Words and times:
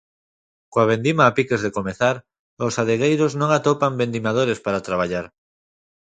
Coa 0.71 0.85
vendima 0.91 1.23
a 1.25 1.33
piques 1.39 1.61
de 1.65 1.71
comezar, 1.77 2.15
os 2.67 2.75
adegueiros 2.81 3.31
non 3.39 3.49
atopan 3.57 3.99
vendimadores 4.03 4.57
para 4.65 4.83
traballar. 4.87 5.25